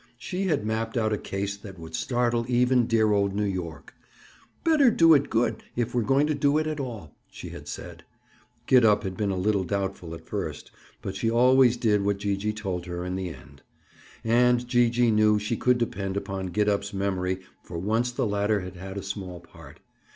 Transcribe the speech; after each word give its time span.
She 0.17 0.45
had 0.45 0.65
mapped 0.65 0.97
out 0.97 1.13
a 1.13 1.17
case 1.19 1.55
that 1.55 1.77
would 1.77 1.93
startle 1.93 2.43
even 2.47 2.87
dear 2.87 3.11
old 3.11 3.35
New 3.35 3.45
York. 3.45 3.93
"Better 4.63 4.89
do 4.89 5.13
it 5.13 5.29
good, 5.29 5.61
if 5.75 5.93
we're 5.93 6.01
going 6.01 6.25
to 6.25 6.33
do 6.33 6.57
it 6.57 6.65
at 6.65 6.79
all," 6.79 7.13
she 7.29 7.49
had 7.49 7.67
said. 7.67 8.03
Gid 8.65 8.83
up 8.83 9.03
had 9.03 9.15
been 9.15 9.29
a 9.29 9.37
little 9.37 9.63
doubtful 9.63 10.15
at 10.15 10.25
first, 10.25 10.71
but 11.03 11.15
she 11.15 11.29
always 11.29 11.77
did 11.77 12.01
what 12.01 12.17
Gee 12.17 12.35
gee 12.35 12.51
told 12.51 12.87
her 12.87 13.01
to 13.01 13.03
in 13.03 13.15
the 13.15 13.29
end. 13.29 13.61
And 14.23 14.67
Gee 14.67 14.89
gee 14.89 15.11
knew 15.11 15.37
she 15.37 15.55
could 15.55 15.77
depend 15.77 16.17
upon 16.17 16.47
Gid 16.47 16.67
up's 16.67 16.95
memory, 16.95 17.41
for 17.61 17.77
once 17.77 18.11
the 18.11 18.25
latter 18.25 18.61
had 18.61 18.77
had 18.77 18.97
a 18.97 19.03
small 19.03 19.39
part. 19.39 19.81